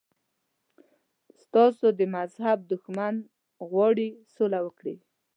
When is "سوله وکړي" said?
4.35-4.95